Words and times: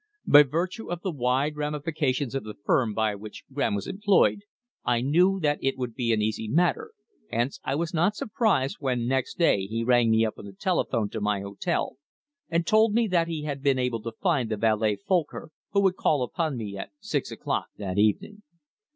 By 0.25 0.41
virtue 0.41 0.89
of 0.89 1.03
the 1.03 1.11
wide 1.11 1.55
ramifications 1.57 2.33
of 2.33 2.43
the 2.43 2.55
firm 2.65 2.95
by 2.95 3.13
which 3.13 3.43
Graham 3.53 3.75
was 3.75 3.85
employed, 3.85 4.39
I 4.83 5.01
knew 5.01 5.39
that 5.41 5.59
it 5.61 5.77
would 5.77 5.93
be 5.93 6.11
an 6.11 6.23
easy 6.23 6.47
matter, 6.47 6.93
hence 7.29 7.59
I 7.63 7.75
was 7.75 7.93
not 7.93 8.15
surprised 8.15 8.77
when 8.79 9.05
next 9.05 9.37
day 9.37 9.67
he 9.67 9.83
rang 9.83 10.09
me 10.09 10.25
up 10.25 10.39
on 10.39 10.45
the 10.45 10.53
telephone 10.53 11.09
to 11.09 11.21
my 11.21 11.41
hotel 11.41 11.97
and 12.49 12.65
told 12.65 12.95
me 12.95 13.07
that 13.09 13.27
he 13.27 13.43
had 13.43 13.61
been 13.61 13.77
able 13.77 14.01
to 14.01 14.11
find 14.13 14.49
the 14.49 14.57
valet 14.57 14.97
Folcker 15.07 15.49
who 15.69 15.81
would 15.83 15.97
call 15.97 16.23
upon 16.23 16.57
me 16.57 16.75
at 16.75 16.89
six 16.99 17.29
o'clock 17.31 17.67
that 17.77 17.99
evening. 17.99 18.41